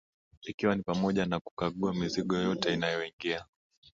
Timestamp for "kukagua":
1.39-1.93